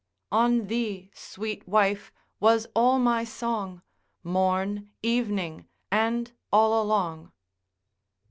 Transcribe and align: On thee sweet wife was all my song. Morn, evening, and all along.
On 0.31 0.65
thee 0.65 1.11
sweet 1.13 1.67
wife 1.67 2.11
was 2.39 2.65
all 2.75 2.97
my 2.97 3.23
song. 3.23 3.83
Morn, 4.23 4.89
evening, 5.03 5.67
and 5.91 6.31
all 6.51 6.81
along. 6.81 7.31